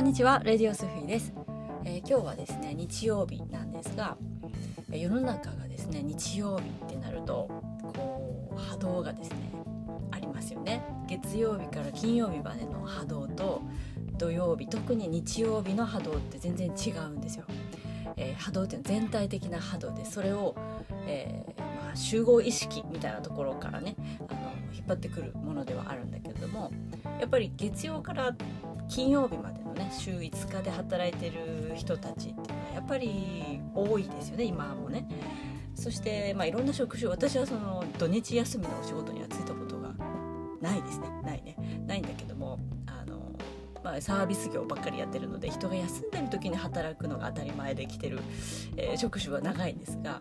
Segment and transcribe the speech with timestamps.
[0.00, 1.34] こんにちはレディオスフィーです、
[1.84, 4.16] えー、今日はですね日曜日なんですが
[4.90, 7.50] 世の中がですね日曜日ってなると
[7.94, 9.36] こう波動がですね
[10.10, 10.82] ありますよね。
[11.06, 13.60] 月曜日から金曜日までの波動と
[14.16, 17.44] 土曜日特に日曜日の波動って全然違うんですよ、
[18.16, 20.56] えー、波動っていうのは全体的な波動でそれを、
[21.06, 23.96] えー、まあ、集合意識みたいなところからね
[24.30, 24.39] あの
[24.90, 26.72] 張ってくるものではあるんだけれども
[27.20, 28.34] やっぱり月曜から
[28.88, 35.08] 金曜日までのね週5日で働いてる人たちっていうのはやっぱり多いですよね今もね。
[35.74, 39.94] そして、まあ、いろんな職種私はその土日休みのお仕事にはついたことが
[40.60, 43.32] ないですねないねないんだけどもあの、
[43.82, 48.18] まあ、サービス業ばっかりやってるので人が休んでる時に働くのが当たり前で来てる、
[48.76, 50.20] えー、職種は長いんですが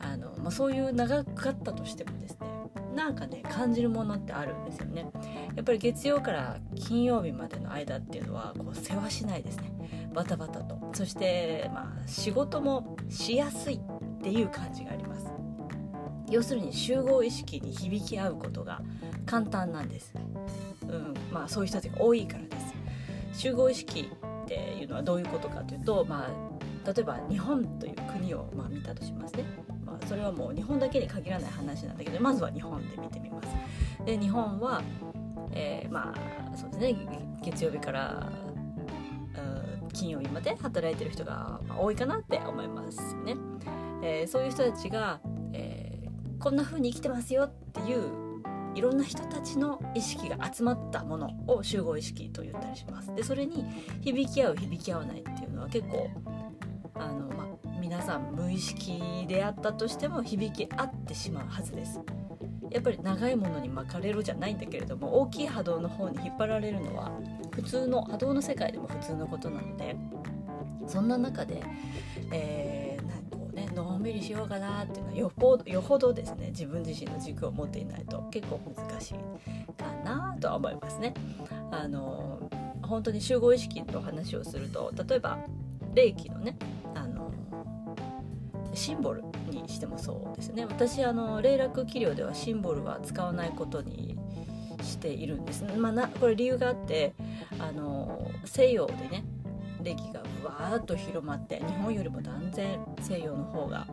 [0.00, 2.51] あの、まあ、そういう長かったとしてもですね
[2.94, 5.06] なんかね感じるものってあるんですよね。
[5.54, 10.10] やっぱり月曜から金曜日までの間っていうのはこう世話しないですね。
[10.14, 10.78] バタバタと。
[10.92, 13.80] そしてまあ仕事もしやすいっ
[14.22, 15.26] ていう感じがあります。
[16.30, 18.80] 要するに集合意識に響き合うことが
[19.26, 20.14] 簡単なんです、
[20.82, 21.14] うん。
[21.30, 22.58] まあ、そういう人たちが多いからで
[23.32, 23.42] す。
[23.42, 24.10] 集合意識
[24.44, 29.44] っていうのはどういうことかというと、まあ、例えば日本という国をまあ見たとしますね。
[30.06, 33.48] それはもう日本だけに限らない話なんだけどまずは日本で見てみます。
[34.04, 34.82] で日本は、
[35.52, 36.96] えー、まあそうですね
[37.42, 38.30] 月曜日から
[39.92, 43.36] 金曜日まで働いてる人が、多いかなって思いますね。
[44.02, 45.20] えー、そういう人たちが、
[45.52, 48.10] えー、こんな風に生きてますよっていう
[48.74, 53.14] いろんな人たちの意識が集まったものを集合意識と言ったりします。
[53.14, 53.64] でそれに
[54.00, 56.10] 響き合う響き合わないっていうのは結構
[56.94, 57.46] あの、まあ、
[57.92, 62.00] 皆さん無意識であったとしても響き合ってしまうはずです
[62.70, 67.12] やっぱり長いものに巻かれるじゃないんだけれども大きい波動の方に引っ張られるのは
[67.50, 69.94] 普通の波動の世界でも普通のことなので
[70.86, 71.62] そんな中で、
[72.32, 79.14] えー、なんこうねのんびりしようかなっていうのはよほどよほどですね自分自身の軸を持っていないと結構難しい
[79.76, 81.12] かなとは思いますね。
[81.70, 82.40] あの
[82.80, 85.38] 本当に集合意識と話をすると例えば
[85.94, 86.56] 霊気のね
[88.74, 90.64] シンボルにしてもそうですね。
[90.64, 94.18] 私あの霊落器量ではシンボルは使わないことに
[94.82, 97.14] しているんです、まあ、なこれ理由があって
[97.60, 99.24] あの西洋でね
[99.82, 103.86] 霊気がわーっと広まって日本よりも断然西洋の方が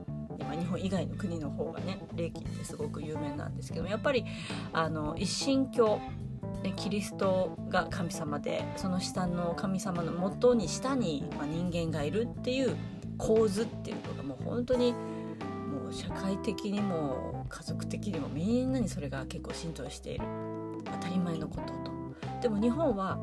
[0.49, 4.25] ま日本以外の国の方がね霊気ってすごく有名なんですけどもやっぱり
[4.73, 5.99] あの一神教
[6.75, 12.75] キリストが神様でその下の神様のもとに下に、人間がいるっていう
[13.19, 20.25] 構図っていうのがもう本当にもう社会的にも家族的にもみんなにそれが結構浸透している
[20.85, 21.91] 当たり前のことと。
[22.41, 23.19] でも日本は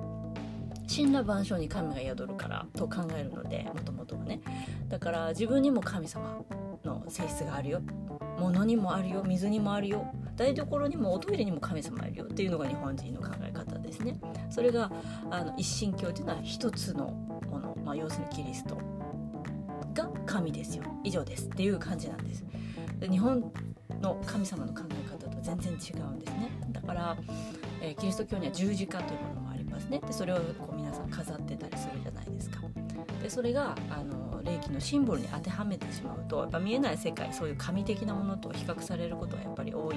[0.88, 4.40] 神羅万象に神が宿るからと考えるのでもともとはね。
[4.88, 6.44] だから自分にも神様
[6.84, 7.80] の性質があるよ。
[8.38, 9.24] 物にもあるよ。
[9.24, 10.12] 水にもあるよ。
[10.36, 14.20] 台所にもおトイレにも神様いるよっていうのが日本人の考え方ですね。
[14.50, 14.90] それが
[15.30, 17.06] あの一神教っていうのは一つの
[17.50, 18.78] もの、まあ、要するにキリスト。
[20.36, 20.84] 神ですよ。
[21.02, 21.46] 以上です。
[21.46, 22.44] っていう感じなんです。
[23.00, 23.52] で日本
[24.02, 26.50] の神様の考え方と全然違うんですね。
[26.70, 27.16] だから、
[27.80, 30.00] えー、キリスト教には十字架というものもありますね。
[30.06, 32.60] でそれをこう皆さん飾ってたりするじゃないですか。
[33.22, 39.96] でそれがあの霊気のシンボルに当てはめてしまうとやっぱ見えない世界そういう神的なものと比較されることはやっぱり多い。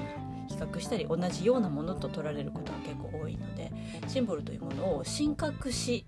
[0.49, 3.71] 比較したり同じようなものと取られることが結構多いので
[4.07, 6.03] シンボルというものを神格し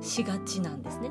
[0.00, 1.10] しがちなんですね。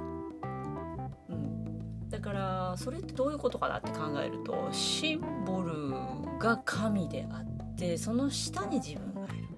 [2.79, 5.91] それってどういうことかなって考えるとシンボル
[6.40, 9.50] が神であってその下に自分がいる。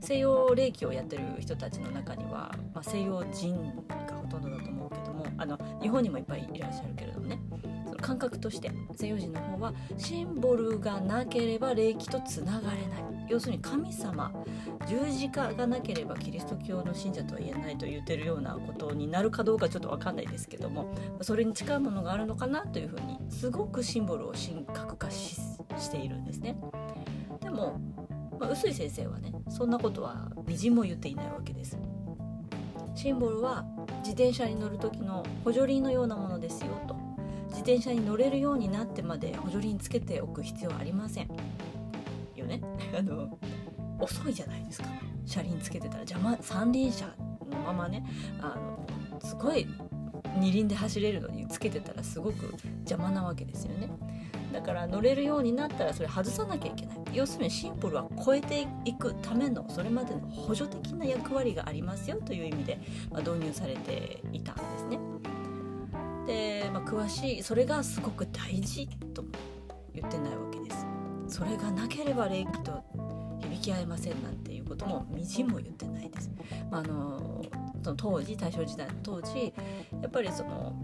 [0.00, 3.56] 西洋霊気をやってる人たちの中には、まあ、西洋人
[3.88, 7.40] がほとんどだと思うけどもあの日本にもいっぱいいらっしゃるけれどもね。
[7.84, 13.11] その感覚として西洋人の方はシンボルがなければ霊気とつながれない。
[13.28, 14.32] 要するに神様
[14.86, 26.56] 十字架がなければキリスト教の信者とは言えないと言ってるようなことになるかどうかちょっと分かんないですけどもそれに近いものがあるのかなというふうにすごくシンボルを神格化しているんですね。
[27.40, 27.80] でも、
[28.38, 31.78] まあ、臼井先生はねそんなことは微塵も言っていないわけです。
[32.94, 33.64] シンボルは
[34.00, 36.94] 自転車に乗る時の補助輪のようなものですよと
[37.48, 41.28] 自転車に乗れるようになってまで補助輪つけておく必要はありません
[42.98, 43.38] あの
[43.98, 44.88] 遅いじゃないですか
[45.26, 47.06] 車輪つけてたら邪魔三輪車
[47.50, 48.04] のままね
[48.40, 49.66] あのすごい
[50.38, 53.88] 二輪で走れるのにつけてたらすごく邪魔なわけですよね
[54.52, 62.78] だから乗れるようになったらそれ外さなきゃいけない要するにシンボルは超えていくためのそれまでの補助的な役割がありますよという意味で、
[63.10, 64.98] まあ、導入されていたんですね。
[66.26, 69.24] で、まあ、詳しいそれがすごく大事と
[69.94, 70.41] 言ってない。
[71.42, 72.84] それがなければ霊気と
[73.40, 76.30] 響き合えませんなんていうこともみじんも言ってないです。
[76.70, 77.42] まあ、あの
[77.82, 79.52] その当時大正時代の当時
[80.00, 80.80] やっぱりその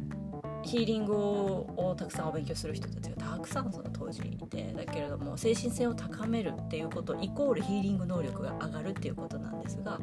[0.64, 10.00] ヒーリングをたくさんお勉強する人たちがたくさんその当時いてだけれども精神性を高めるっていうことイコールヒーリング能力が上がるっていうことなんですが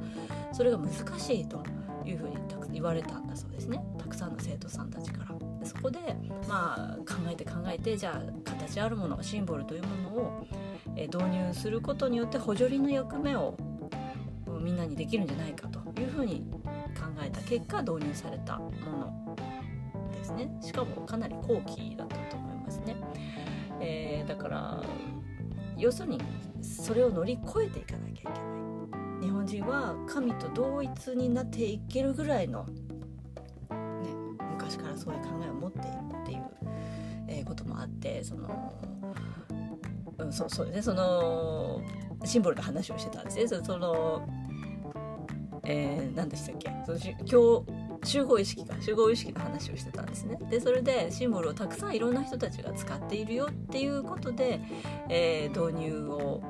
[0.54, 1.62] それが難しいと
[2.06, 2.36] いうふうに
[2.72, 5.35] 言われたんだそうですねたくさんの生徒さんたちから。
[5.92, 6.16] でそこで
[6.48, 10.48] まあ考えて考えてじゃあ形あるものシンボルというものを、
[10.96, 13.58] え導入することによって補助輪の役目を
[14.62, 16.48] みんなにできるんじゃないかというふうに
[16.96, 19.36] 考えた結果導入されたもの
[20.12, 20.50] ですね。
[20.62, 22.96] しかもかなり後期だったと思いますね、
[23.80, 24.84] えー、だから
[25.78, 26.20] 要するに
[26.62, 28.66] それを乗り越えていかなきゃいけない。
[29.22, 32.66] 日本人は神と同一になっていけるぐらいの、
[35.06, 35.88] そういう考えを持っている
[36.24, 36.44] っていう、
[37.28, 38.74] えー、こともあってその、
[40.18, 41.80] うん、そうそうねその
[42.24, 43.48] シンボルの話をしてたんですね。
[43.64, 44.28] その
[45.68, 46.70] えー、何でしたっけ？
[46.86, 48.76] その今日集合意識か。
[48.80, 50.38] 集合意識の話をしてたんですね。
[50.48, 54.62] でそれでシンボルをたくさんいろんな人たちが使っているよっていうことで、
[55.10, 56.44] えー、導入を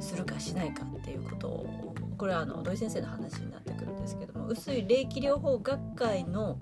[0.00, 6.58] するかしないかっていうことをこれはあの土井先生の話になってくるんですけども薄い霊気療法学会の、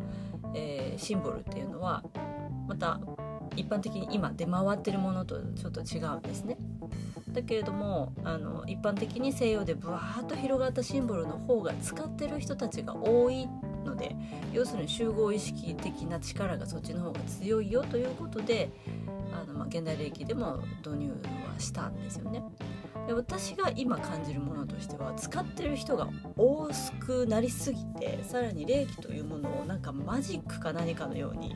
[0.54, 2.02] えー、シンボルっていうのは
[2.68, 3.00] また
[3.56, 6.56] 一般的に今出回ってるものとちょっと違うんですね。
[7.32, 13.46] だけれどもあの一般的に西洋でブワーッと広がったシンボルの方が使ってる人たちが多い
[13.84, 14.16] ので
[14.52, 18.70] 要するに集合意識的な力がそっちの方が強いよということで
[19.32, 22.42] あの、まあ、現代霊気でも導入はしたんですよね。
[23.06, 31.54] で私が今感じるものとしては使ってる人が多すくなりすぎてさらに霊気というものをなんかマジックか何かのように、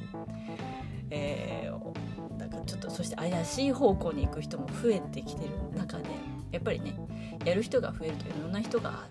[1.11, 6.05] えー、ちょっとそして怪しい方向に行く人も増えてきてる中で
[6.53, 6.97] やっぱりね
[7.45, 9.07] やる人が増えるといろんな人が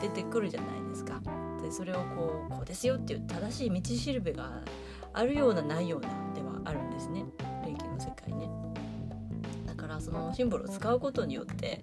[0.00, 1.20] 出てくるじゃないですか。
[1.62, 4.60] でそれをこうこうですよっていう正しい道しるべが
[5.12, 7.24] あるようなないようなではあるんですね
[7.64, 8.53] 霊気の世界ね。
[10.04, 11.80] そのシンボルを使うことによって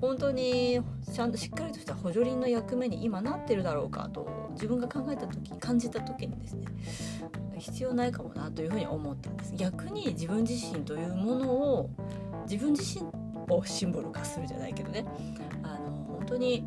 [0.00, 0.80] 本当に
[1.12, 6.66] ちゃんとしっかりとした補助輪の役目に今なってるだろうかと自分が考えた時感じた時にですね
[7.58, 9.54] 必要ないかもなというふうに思ったんです。
[9.54, 11.90] 逆に自分自身というものを
[12.48, 13.06] 自分自身
[13.54, 15.04] をシンボル化するじゃないけどね。
[15.62, 16.64] あの本当に、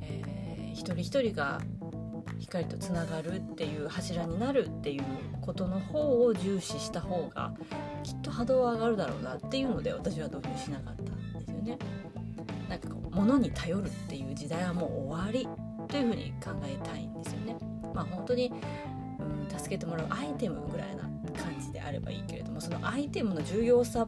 [0.00, 1.60] えー、一人一人が
[2.46, 5.04] 光とつながるっていう柱になるっていう
[5.40, 7.52] ことの方を重視した方が
[8.02, 11.78] きっと波動は上がるだろうなっていうので私は導入しなかったんですよね。
[12.68, 15.48] なんかこう物に頼るっていう時代はもう終わり
[15.88, 17.56] というふうに考えたいんですよね。
[17.94, 18.52] まあ本当に
[19.18, 24.06] うん助けてもらうアイテムぐらいな感じであればいいけれどもそのアイテムの重要さ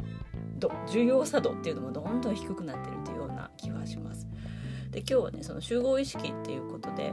[0.59, 4.27] 度重要さ度っていうのもどんどん低くなってるというような気はします。
[4.91, 7.13] で今日はねその集合意識っていうことで、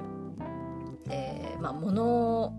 [1.10, 2.54] えー、まあ物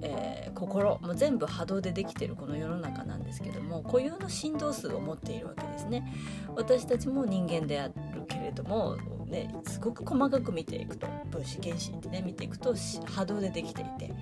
[0.00, 6.12] えー、心も全部波動でできてるこの世の中なんですけども固有の振動数を持っているわけですね。
[6.54, 7.94] 私たちも人間である
[8.28, 8.96] けれども、
[9.26, 11.06] ね、すごく細かく見ていくと。
[11.30, 12.74] 分子原子ってね見ていくと
[13.06, 14.14] 波動でできていて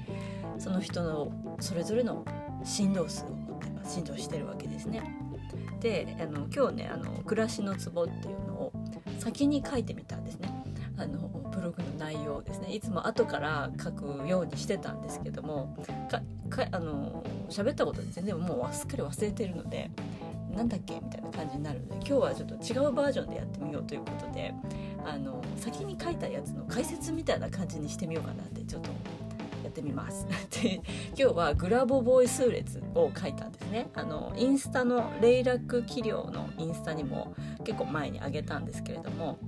[0.58, 2.24] その人のそれぞれの
[2.64, 5.02] 振動数を持って振動してるわけですね。
[5.80, 8.72] であの今日ねあの「暮らしのツボ」っていうのを
[9.18, 10.50] 先に書いてみたんですね。
[10.96, 12.74] あのブログの内容ですね。
[12.74, 15.74] いつも後から書くようにしてたんですけども
[16.10, 16.20] か
[16.50, 19.90] かあの喋ったこと全然もうすっかり忘れてるので
[20.54, 24.54] なんだっけみたいな感じになるので今日はちょっと違うバージョンでやってみようということで
[25.04, 28.90] あの先に書いたやつの解説みたいな感じにしてみようかなってちょっと
[29.62, 30.26] やってみます。
[30.62, 33.88] で今日はグラボボイ数列を書いたんですね。
[33.94, 37.34] あのインスタのレイラック器量のインスタにも
[37.64, 39.38] 結構前にあげたんですけれども、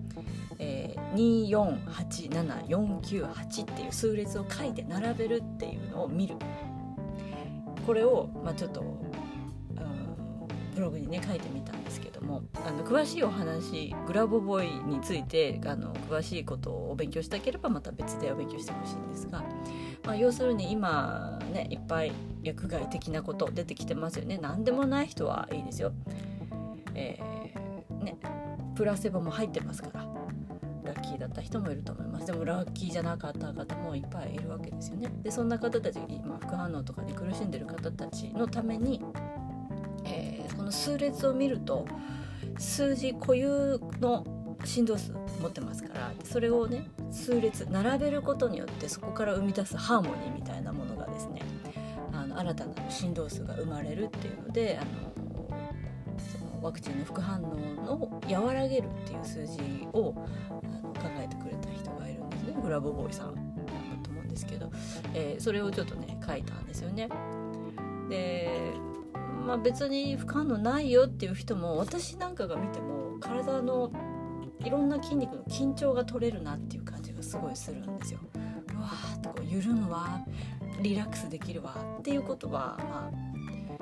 [1.14, 6.36] 2487498っていう数列を書いて並べるっていうのを見る。
[7.86, 8.84] これを、まあ、ちょっと
[10.78, 19.42] ブログにね書いてみたんですけどもあの詳しいお話グラボボーイについてあの詳しいことをお勉強したければまた別でお勉強してほしいんですが、
[20.04, 22.12] まあ、要するに今ねいっぱい
[22.44, 24.38] 薬害的なこと出てきてますよね。
[24.38, 25.92] 何でもない人はいいですよ。
[26.94, 28.16] えー、ね
[28.76, 30.17] プラセボも入ってますから。
[30.88, 32.26] ラッキーだった人もいると思います。
[32.26, 35.11] でもラッキーじゃなかった方もいっぱいいるわけですよね。
[35.23, 39.02] でそんな方たち今副反応とかに苦しんでる方たちのために、
[40.04, 41.87] えー、この数列を見ると
[42.59, 44.25] 数字固有の
[44.64, 51.42] 振動数持ってますからそれをね数列並べることによってそこから生み出すハーモニーみたいなものがですね
[52.12, 55.09] あの新たな振動数が生まれるっていうのであの
[56.18, 57.54] そのワクチンの副反応
[57.85, 60.14] の和らげるっていう数字を
[62.68, 64.70] るんですねグラボボーイさんだったと思うんですけど、
[65.14, 67.08] えー、それをちょっとね書いたんですよね。
[68.08, 68.72] で
[69.46, 73.90] まあ、別に不可能ないよっていう人も私なんかが見ても体の
[74.60, 78.20] いろんな筋肉の緊張が取れるなっていう感じがすごいするんですよ。
[78.34, 80.20] うわーってこう緩むわ
[80.82, 83.27] リラックスできるわっていうことは、まあ、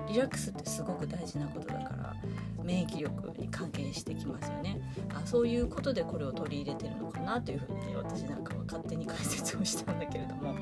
[0.09, 2.17] リラックスってすごく大事なことだから
[2.63, 4.81] 免疫力に関係してきますよね
[5.15, 10.57] あそういうことでこれを取り入れてるのかなというふうに私なんかは勝手に解説をしたんだけれども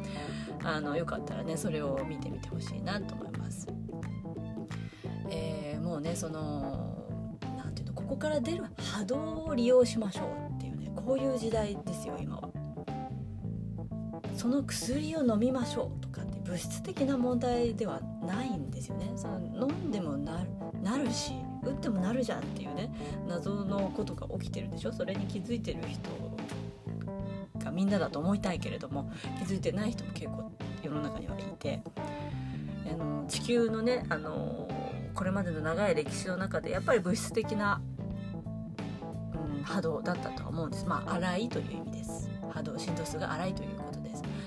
[0.63, 3.67] あのよかったらねそれを見てみてほしいなと思います。
[5.31, 7.07] えー、もうねその
[7.57, 12.51] 何ていうのここから出る波動を利用しましょうっていうねこういう時代ですよ今は。
[14.37, 18.54] その薬を飲みましょうとかって物質的な問題ではない
[18.85, 19.13] ですよね。
[19.17, 20.45] その飲んでもな
[20.99, 22.93] るし打ってもなるじゃんっていうね
[23.27, 24.93] 謎のことが起きてるでしょ。
[24.93, 26.11] それに気づいてる人
[27.65, 31.83] がみんなだと思いたいけれども気づいてない人も結構世の中にはいて。
[32.87, 34.69] あの地球のねあの
[35.15, 37.81] これまでの長い歴史の中でやっぱり物質的な、
[39.57, 40.85] うん、波動だったとは思うんです。
[40.85, 42.31] まあ荒いという意味です。
[42.53, 43.94] 波動振動数が荒いということ。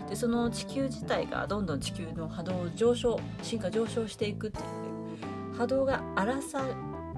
[0.10, 6.64] でその地球自体がどんどん地球の波動上昇進化上昇していくっていう波動が粗さ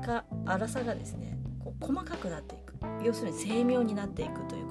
[0.05, 2.69] が粗さがですねこう細かくなっていく。
[3.03, 4.68] 要するに精妙になっていくという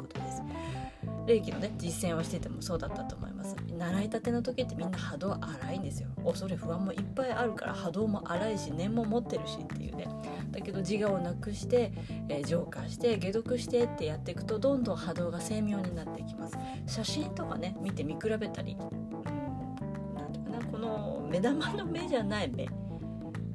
[1.29, 3.55] ことです霊気のね実践をしててもそうだったと思います。
[3.77, 6.09] 習いたての時ってみんな波動荒いんですよ。
[6.25, 10.09] 恐れ不安もいっぱいあるから波動も荒いし念も持ってるしっていうね。
[10.51, 11.93] だけど自我をなくして、
[12.29, 16.57] えー、浄化して解毒してってやっていくとどんどん波動が精妙になっていきます。
[16.87, 18.77] 写真とかね見て見比べたり
[20.15, 22.69] 何ていうかなこの目玉の目じゃない目。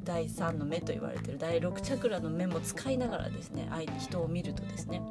[0.03, 5.01] 第3の目と言われてる第6チャクラの目も使いながらですね人を見るとですね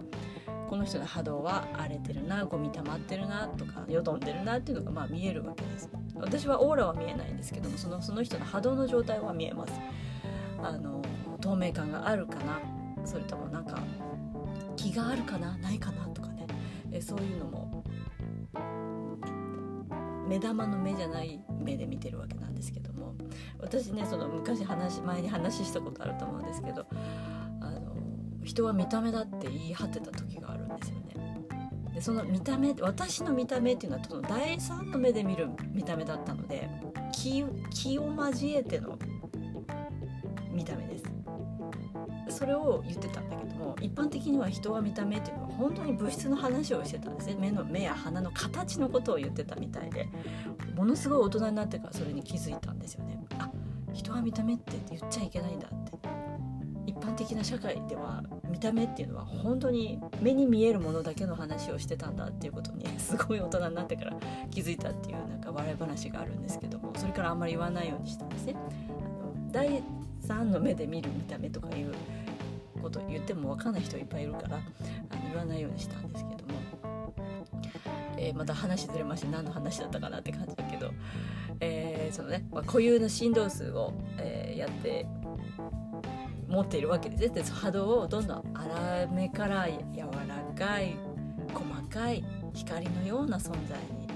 [0.72, 5.90] この人の波動は荒れてるなゴミ溜まってるなとかよどんでるなっていうのがまあ見えるわけです。
[6.14, 9.72] 私はオーラは見えないんですけどもそのその人の波動の状態は見えます。
[10.62, 11.02] あの
[11.42, 12.58] 透明感があるかな。
[13.04, 13.80] それともなんか
[14.74, 16.46] 気があるかなないかなとかね。
[16.90, 17.84] えそういうのも
[20.26, 23.14] 目玉の目じゃない目で見てるわけなんですけども。
[23.60, 26.86] 私ねその昔話前に話したことあると思うんですけど
[28.52, 31.14] 人は見た目だって言い張ってた時があるんですよね。
[31.94, 36.68] でその見た目私の見た目っていうのはその第三の目で見る見た目だったので
[37.12, 38.98] 気気を交えての
[40.50, 41.04] 見た目です。
[42.28, 47.36] それを言ってたんだけども一般的には人は見た目っていうのは本当に物質の話をしてたんですね。
[47.38, 50.08] 目の目や鼻の形のことを言ってたみたいで。
[50.76, 53.18] ものすごい大人になってからそれに気づいたんですよね。
[53.38, 53.50] あ
[53.92, 55.92] 人は見た目って言っちゃいけないんだって。
[56.86, 64.16] 一般的な社会では見た目っていうのは本当に目に見えるものだけの話をしてたんだっていうことに すごい大人になってから
[64.50, 68.54] 気づいたっていうなんか笑い話があるんですけどもそれからあんまり言わないようにしたんですね。
[68.54, 69.82] あの第
[70.26, 71.94] 3の目で見る見た目とかいう
[72.82, 77.14] こと言っても分かんない人いっぱいいるからあの言わないようにしたんですけども、
[78.18, 80.92] えー、また話ずれまして何の話だったかなって感じだけど、
[81.60, 85.06] えー、そのね、まあ、固有の振動数を、えー、やって
[86.52, 90.96] 持っているわけですで波動をどんどん粗めから柔らかい
[91.54, 94.06] 細かい光のような存在に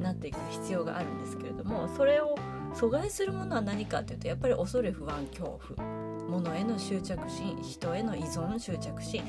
[0.00, 2.36] なっていく必要があるんですけれどもそれを
[2.74, 5.88] 阻害するものは何かというとやっぱり恐れ不安恐怖
[6.28, 9.22] 物への執着心人への依存執着心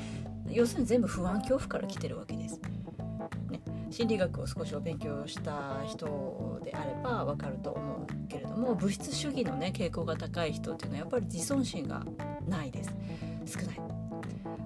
[0.50, 2.60] 要するに全部不安恐怖から来てるわけです。
[3.96, 12.04] 心理学を少しお勉強した人であればわかると思うけれども物質主義のね傾向が高い人っていうのはやっぱり自尊心が
[12.46, 12.94] ないです。
[13.46, 13.80] 少ない。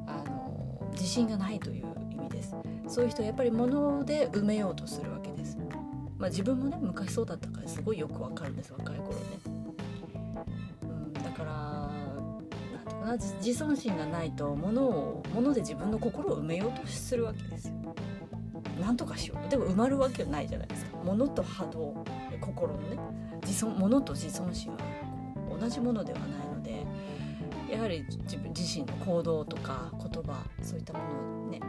[0.09, 2.57] あの自信がないという意味です。
[2.89, 5.57] そういう人はやっぱり物で埋めようとするわけです。
[6.19, 9.17] まあ自分もね昔そうだったからすごいよくわかるんです若い頃ね、
[10.83, 17.80] うん、だからなんていうかな自尊心がないと物を物で自分の心を埋めようとするわけですよ。
[18.81, 19.49] なんとかしよう。
[19.49, 20.99] でも埋まるわけないじゃないですか。
[21.05, 22.05] 物と波動。
[22.41, 22.99] 心のね。
[23.43, 24.79] 自尊物と自尊心は
[25.59, 26.87] 同じものではないので
[27.71, 31.61] やはり自分自身の行動とか言葉そういったものをね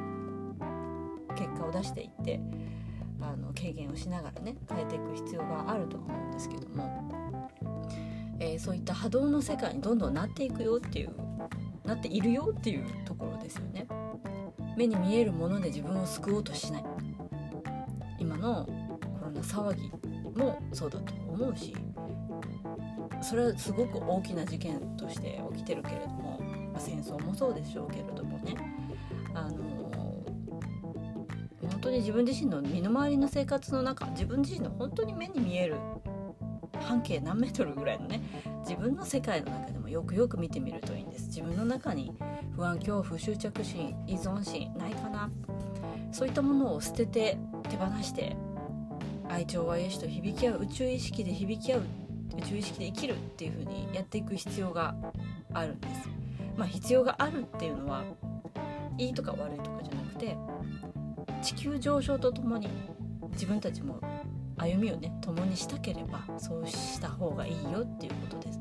[1.36, 2.40] 結果を出していって
[3.22, 7.40] あの軽減をしながらね変えていく必要があると思うんですけども、
[8.40, 11.16] えー、そういった波動の世界にどんどんなっていくよっていう
[11.86, 13.88] なっているよっていうところですよね。
[14.78, 16.84] 目に見えるもので自分を救おうとしない。
[18.42, 19.92] のコロナ騒ぎ
[20.38, 21.76] もそうだと思うし
[23.22, 26.42] それはすごく大きな事件として起きてるけれども、
[26.74, 28.56] ま、戦争もそうでしょうけれどもね。
[29.34, 29.82] あの
[31.62, 35.78] 本当に自分自身の身の回りの生活の中自分自身の本当に目に見える
[36.80, 38.22] 半径何メートルぐらいのね
[38.68, 41.28] 自分の世界の中でもよくよく見てみるといいんです。
[41.28, 42.14] 自分の中に
[42.56, 45.32] 不安恐怖執着心依存心ないかな。
[46.12, 47.38] そういったものを捨てて
[47.72, 48.36] 手放して
[49.30, 51.84] 愛情は癒しと響き合う宇宙意識で響き合う
[52.38, 54.94] 宇宙意識で生きるっていう風にやっていく必要が
[55.54, 56.10] あるんです。
[56.58, 58.04] まあ、必要があるっていうのは
[58.98, 60.38] いいとか悪いとかじゃなくて
[61.42, 62.68] 地球上昇とともに
[63.32, 64.02] 自分たちも
[64.58, 68.60] 歩みをね共にしたければそうした方がいいよっていうことです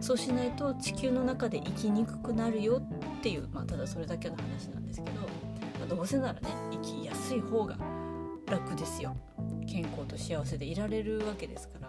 [0.00, 2.80] そうしないと地球の中で生きにくくなるよ
[3.18, 5.26] っていうまあただそれだけの話なんですけど、ま
[5.84, 7.76] あ、どうせならね生きやすい方が
[8.46, 9.16] 楽ですよ。
[9.66, 11.88] 健康と幸せでいられるわけですから。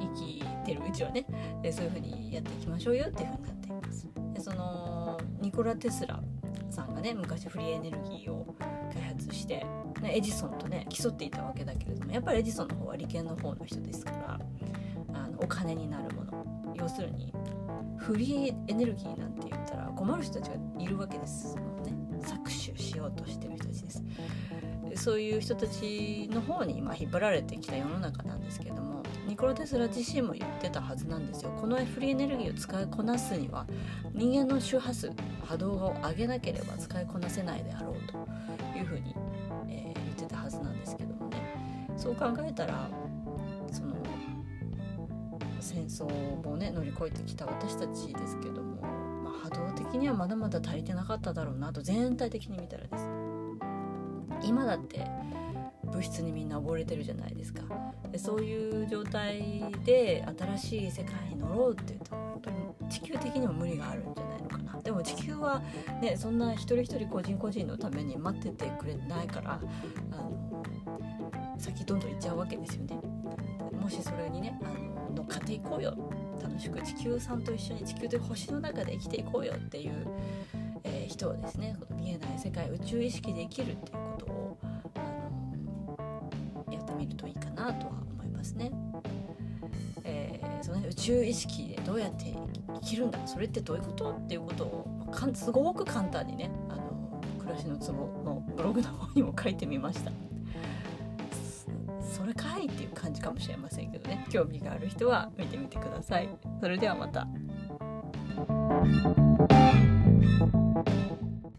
[0.00, 1.24] 生きてるうちはね。
[1.62, 4.08] でそういう風にやっていきましょうよっていう風になっています。
[4.34, 6.20] でそのニコラ・テスラ
[6.70, 8.54] さんがね昔フリーエネルギーを
[8.92, 9.64] 開発して
[10.00, 14.38] ねエジソンとね競っていたわけだけれどもやっぱりエジソンの方は利権の方の人ですから
[15.14, 16.74] あのお金になるもの。
[16.74, 17.32] 要するに
[17.98, 21.52] フリーエネルギーなんて言ったら困る人たちがいるわけです。
[21.52, 24.02] そのね搾取しようとしてる人たちです。
[24.96, 31.56] そういう人たちの方に今引っ張られてきた世の中なんですけどもニコラ・テスラ自身も言ってたはずなんですよ。
[31.60, 33.66] このフリーエネルギーを使いこなすには
[34.12, 35.10] 人間の周波数
[35.44, 39.14] 波動を上げなければ使いこなせないであろうというふうに
[39.68, 41.36] 言ってたはずなんですけどもね。
[41.96, 42.90] そう考えたら
[43.70, 43.94] その
[45.60, 46.04] 戦争
[46.46, 48.82] をね乗り越えてきた私たちですけども、
[49.22, 53.06] まあ、波動的にはまだまだ足りてなかっただろうなと全体的に見たらです。
[53.06, 53.21] ね
[54.44, 55.06] 今だって
[55.84, 57.62] 物質にみんな溺れてるじゃないですか。
[58.10, 60.24] でそういう状態で
[60.56, 62.56] 新しい世界に乗ろうって言うと本当に
[62.90, 64.80] 地球的にも無理があるんじゃないのかな。
[64.82, 65.60] でも地球は
[66.00, 69.60] ねそんな一人一人個人個人のために待っててくれないから
[70.10, 70.64] あの
[71.58, 72.98] 先どんどん行っちゃうわけですよね。
[73.80, 74.68] もしそれにねあ
[75.10, 75.96] の乗っかっていこうよ。
[76.42, 80.06] 楽しく地球さんと一緒に地球という星の中で生きていこうよっていう、
[81.12, 84.66] 人をですねこの見えない世界宇宙意識で生きるっていうことを、あ
[86.66, 88.72] のやってみるといいかなとは思いますね。
[90.04, 92.34] えー、その、ね、宇宙意識でどうやって
[92.74, 100.10] 生きるんだそれってどういうことっていうことをかんすごく簡単にねあの暮らしのツボのブログの方にも書いてみました。
[102.02, 106.28] それかいっていう感じかもしれませんけどね興味がある人は見てみてください
[106.60, 107.26] それではまた
[110.22, 110.54] Thank
[111.10, 111.11] you.